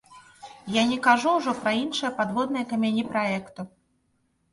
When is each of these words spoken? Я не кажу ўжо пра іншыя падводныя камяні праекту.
Я 0.75 0.83
не 0.91 0.95
кажу 1.07 1.33
ўжо 1.35 1.53
пра 1.59 1.73
іншыя 1.81 2.11
падводныя 2.21 2.65
камяні 2.73 3.03
праекту. 3.13 3.61